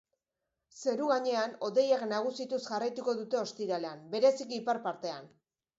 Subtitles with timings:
[0.83, 5.35] Zeru-gainean hodeiak nagusituz jarraituko dute ostiralean, bereziki ipar partean.